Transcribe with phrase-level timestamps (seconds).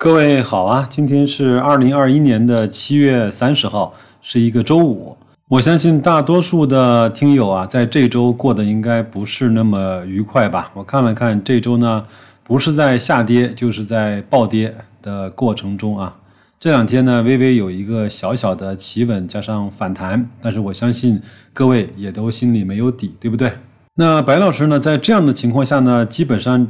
[0.00, 3.92] 各位好啊，今天是二零二一年的七月三十号，
[4.22, 5.16] 是一个周五。
[5.48, 10.70] 我相信大多数的听友啊，在这周过得应该不是那么愉快吧？
[10.74, 12.04] 我看了看这周呢，
[12.44, 14.72] 不是在下跌，就是在暴跌
[15.02, 16.14] 的过程中啊。
[16.60, 21.20] 这两天呢，微微有一个小小的企稳加上反弹，但是我相信
[21.52, 23.50] 各位也都心里没有底，对不对？
[23.96, 26.68] 那白老师呢，在这样的情况下呢，基本上。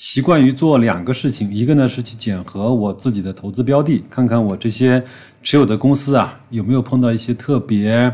[0.00, 5.04] 习惯于做两个事情，一个呢是去检核我自己的投资标的，看看我这些
[5.42, 8.10] 持有的公司啊有没有碰到一些特别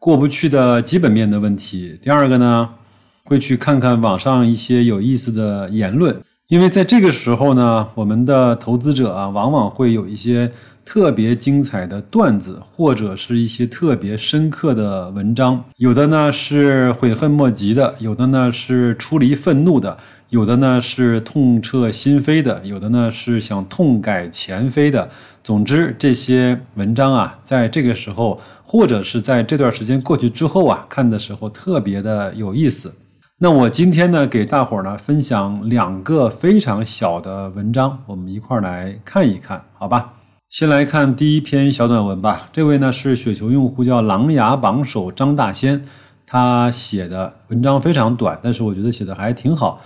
[0.00, 1.96] 过不去的基本面的问题。
[2.02, 2.68] 第二个呢，
[3.22, 10.50] 会去看看网上一些有意思的言论，因为在这个时候呢，我们的投资者啊往往会有一些
[10.84, 19.96] 特别精彩的段子，或者是一些特别深刻的文章，有的呢是悔恨莫及的，有的呢是出离愤怒的。
[20.32, 25.10] 有的呢是痛彻心扉的，有的呢是想痛改前非的。
[25.44, 32.94] 总之，这些文章啊，在这个时候，或者是在这段时间过去之后啊，看的时候特别的有意思。
[33.36, 40.14] 那我今天呢，给大伙儿呢分享两个非常小的文章，我们一块儿来看一看，好吧？
[40.48, 42.48] 先来看第一篇小短文吧。
[42.54, 45.84] 这位呢是雪球用户，叫狼牙榜首张大仙，
[46.26, 49.82] 他写的文章非常短，但是我觉得写的还挺好。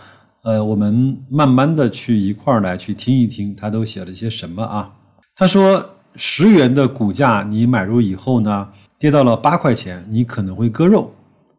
[0.47, 4.89] 呃，我们慢慢的去一块儿来去听一听，他都写了些什么啊？
[5.35, 11.11] 他说，十元的股价你买入以后呢，跌到了八块钱，你可能会割肉；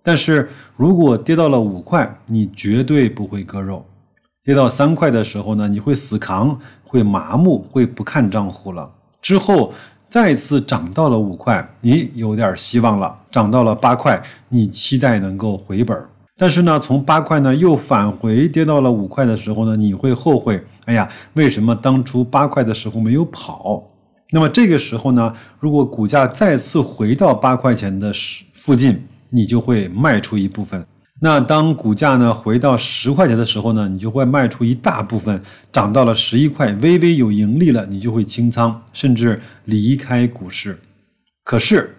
[0.02, 3.84] 但是如果跌到了五块，你绝对不会割肉；
[4.42, 8.90] 跌到三块的时候呢，你会死扛，会麻木，会不看账户了。
[9.22, 9.74] 之后
[10.08, 16.02] 再次涨到了五块，你有点希望了；涨到了八块，你期待能够回本。
[16.40, 23.84] 但是呢，从八块呢又返回跌到了五块的时候呢，你会后悔，哎呀，为什么当初八块的时候没有跑？
[24.30, 28.12] 那么这个时候呢，如果股价再次回到八块钱的
[28.54, 30.86] 附近，你就会卖出一部分。
[31.20, 35.42] 那当股价呢回到十块钱的时候呢，你就会卖出一大部分。
[35.72, 40.78] 涨到了十一块，微微有盈利了，你就会清仓，甚至离开股市。
[41.44, 41.96] 可是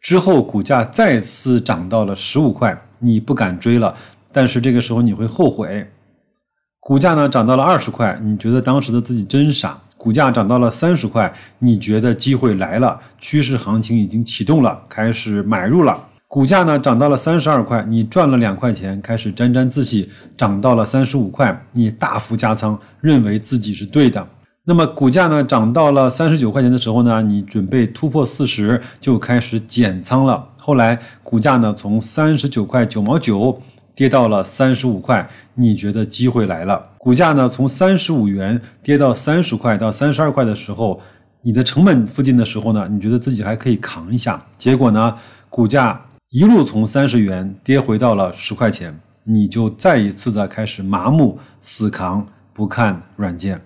[0.00, 2.76] 之后股价再次涨到了十五块。
[2.98, 3.94] 你不敢追了，
[4.32, 5.90] 但是这个时候你会后悔。
[6.80, 9.78] 股价呢涨到了二十块，你觉得当时的自己真傻。
[9.96, 16.08] 股价涨到了三十块，你觉得机会来了，趋势行情已经启动了，开始买入了。
[16.28, 20.08] 股价呢涨到了三十二块，你赚了两块钱，开始沾沾自喜。
[20.36, 24.24] 涨到了三十五块，你大幅加仓，认为自己是对的。
[24.64, 30.46] 那么股价呢涨到了三十九块钱的时候呢，你准备突破四十，就开始减仓了。
[30.68, 33.58] 后来股价呢从三十九块九毛九
[33.94, 36.90] 跌到了三十五块，你觉得机会来了？
[36.98, 41.00] 股价呢从三十五元跌到三十块到三十二块的时候，
[41.40, 44.44] 你的成本附近的时候呢，你觉得自己还可以扛一下。
[44.58, 45.16] 结果呢，
[45.48, 53.58] 股价一路从三十元跌回到了十块钱，你就再一次的开始麻木死扛，不看软件。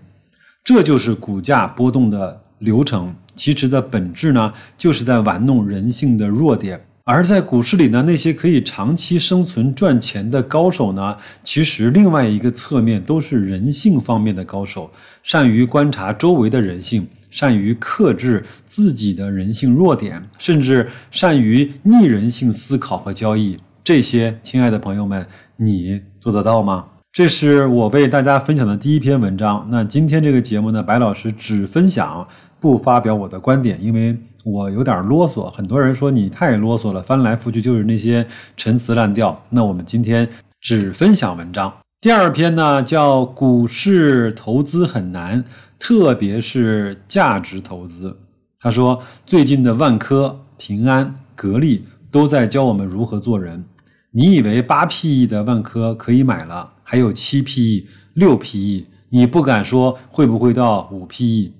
[0.62, 6.80] 这就是股价波动的流程，其实的本质呢，就是在玩弄人性的弱点。
[7.04, 14.88] 而在股市里呢，那些可以长期生存赚钱的高手呢，其实另外一个侧面都是人性方面的高手，
[15.22, 23.58] 善于观察周围的人性，善于克制自己的人性弱点，甚至善于逆人性思考和交易。
[23.82, 25.26] 这些，亲爱的朋友们，
[25.56, 26.84] 你做得到吗？
[27.12, 29.66] 这是我为大家分享的第一篇文章。
[29.72, 32.28] 那今天这个节目呢，白老师只分享，
[32.60, 35.50] 不发表我的观点，因为我有点啰嗦。
[35.50, 38.26] 很多人说你太啰嗦了，翻来覆去就是那些
[38.56, 39.44] 陈词滥调。
[39.50, 40.28] 那我们今天
[40.60, 41.72] 只分享文章。
[42.00, 45.44] 第二篇呢，叫《股市投资很难，
[45.78, 48.10] 特别是价值投资》。
[48.58, 53.64] 他说，最近的万科、平安、格力都在教我们如何做人。
[54.10, 56.72] 你以为八 PE 的万科可以买了？
[56.82, 61.52] 还有七 PE、六 PE，你不敢说会不会到五 PE？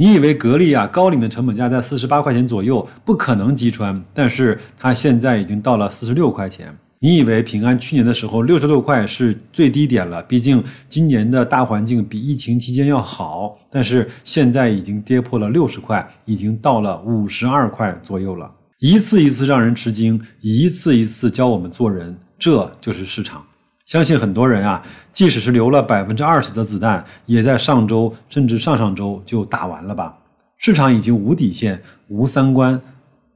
[0.00, 6.72] 你以为格力啊高瓴的成本价在四十八块钱左右，不可能击穿，但是它现在已经到了四十六块钱。
[7.00, 18.48] 你以为平安去年的时候六十六块是最低点了，毕竟今年的大环境比疫情期间要好，但是现在已经跌破了六十块，已经到了五十二块左右了。
[18.78, 23.44] 一次一次让人吃惊，一次一次教我们做人，这就是市场。
[23.88, 24.82] 相信很多人啊，
[25.14, 30.14] 即使是留了百分之二十的子弹，也在上周甚至上上周就打完了吧。
[30.58, 32.78] 市场已经无底线、无三观，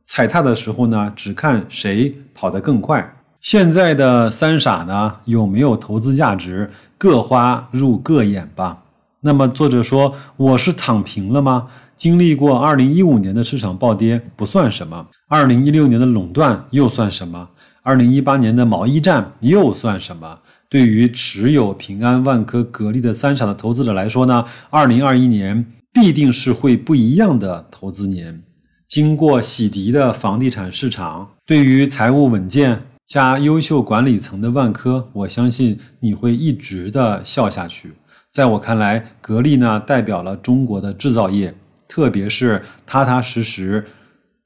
[0.05, 3.17] 踩踏的时候呢，只看谁跑得更快。
[3.41, 8.77] 现在的三傻呢，有没有投资价值，各花入各眼吧。
[9.21, 11.69] 那么作者说我是躺平了吗？
[11.97, 17.49] 经历过二零一五年的市场暴跌不算什么，二零一六年的垄断又算什么？
[17.85, 20.39] 二零一八年的毛衣战又算什么？
[20.69, 28.41] 对于持有平安、万科、格力的三傻的投资者来说呢，二零二一年必定是会不一样的投资年。
[28.87, 37.93] 经过洗涤的房地产市场，对于财务稳健加优秀管理层的万科，我相信你会一直的笑下去。
[38.31, 41.53] 在我看来，格力呢代表了中国的制造业，
[41.89, 43.85] 特别是踏踏实实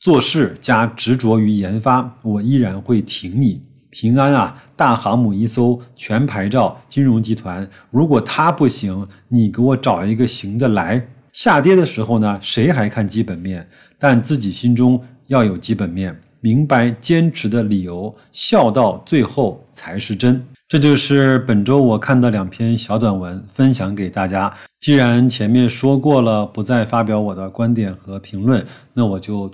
[0.01, 3.63] 做事加执着于研发，我依然会挺你。
[3.91, 11.09] 平安啊，大航母一艘，全牌照金融集团，如果它不行，你给我找一个行的来。
[11.33, 13.67] 下跌的时候呢，谁还看基本面？
[13.99, 20.45] 但自己心中要有基本面，明白坚持的理由，笑到最后才是真。
[20.69, 24.53] 这就是本周我看的两篇小短文，分享给大家。
[24.79, 29.51] 既然前面说过了，不再发表我的观点和评论，那我就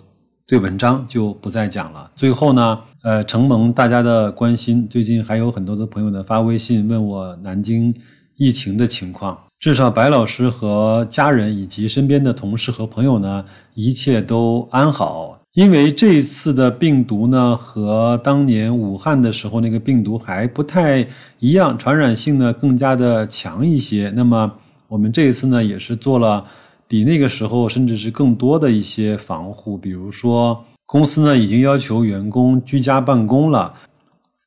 [0.52, 2.10] 对文章就不再讲了。
[2.14, 7.94] 最后呢，呃，承蒙大家的关心，最近还有很多的朋友呢发微信问我南京
[8.36, 9.38] 疫情的情况。
[9.58, 15.40] 至少白老师和家人以及身边的同事和朋友呢，一切都安好。
[15.54, 21.08] 因为这一次的病毒呢，和当年武汉的时候那个病毒还不太
[21.38, 24.12] 一样，传染性呢更加的强一些。
[24.14, 24.52] 那么
[24.86, 26.44] 我们这一次呢，也是做了
[26.92, 33.72] 比那个时候甚至是更多的一些防护，比如说公司呢已经要求员工居家办公了，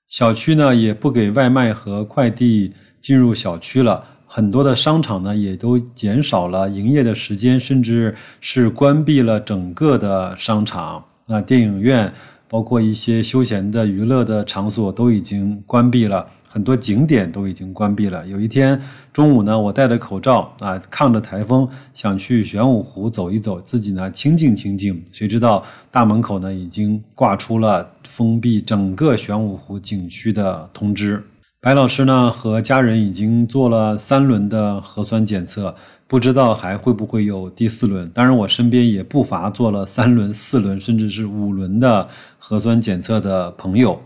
[0.09, 2.71] 小区呢也不给外卖和快递
[3.01, 4.03] 进入小区了。
[4.27, 11.03] 很多的商场呢，也都减少了营业的时间，甚至是关闭了整个的商场。
[11.25, 12.13] 那电影院，
[12.47, 18.25] 包括一些休闲的娱乐的场所都已经关闭了，很多景点都已经关闭了。
[18.27, 18.81] 有一天
[19.11, 25.03] 中午呢，我戴着口罩啊，抗着台风，想去玄武湖走一走，自己呢清静清静。
[25.11, 31.21] 谁知道大门口呢已经挂出了封闭整个玄武湖景区的通知。
[31.59, 35.75] 白老师呢和家人已经做了三轮的核酸检测，
[36.07, 38.09] 不知道还会不会有第四轮。
[38.11, 42.07] 当然，我身边也不乏做了三轮、四轮，甚至是五轮的
[42.39, 43.99] 核酸检测的朋友，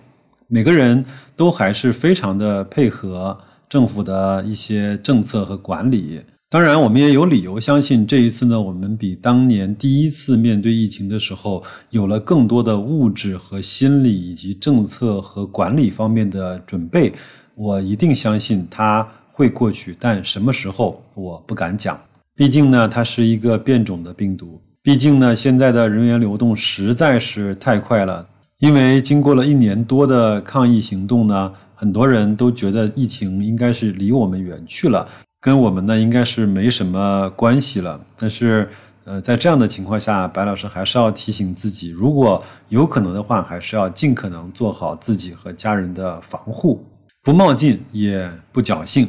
[0.51, 1.05] 每个人
[1.35, 3.37] 都还是非常的配合
[3.69, 6.19] 政府的一些政策和管理。
[6.49, 17.13] 当然，我们也有理由相信，这一次呢，我们比当年第一次面对疫情的时候，有了更多的物质和心理以及政策和管理方面的准备。
[17.53, 21.99] 我一定相信它会过去，但什么时候我不敢讲。
[22.35, 24.59] 毕竟呢，它是一个变种的病毒。
[24.81, 28.25] 毕竟呢，现在的人员流动实在是太快了。
[28.59, 35.07] 因为经过了一年多的抗疫行动呢，很多人都觉得疫情应该是离我们远去了，
[35.39, 37.97] 跟我们呢应该是没什么关系了。
[38.17, 38.69] 但是，
[39.05, 46.85] 呃，在这样的情况下，白老师还是要提醒自己，如果有可能的话，还是要尽可能做好自己和家人的防护。
[47.23, 49.07] 不冒进也不侥幸，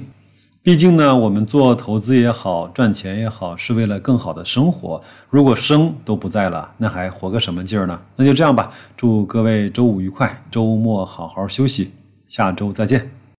[0.62, 5.02] 毕竟呢，我们做投资也好，赚钱也好，是为了更好的生活。
[5.30, 7.98] 如果生都不在了，那还活个什么劲儿呢？
[8.14, 11.92] 那就这样吧，祝各位周五愉快，周末好好休息，
[12.28, 13.19] 下周再见。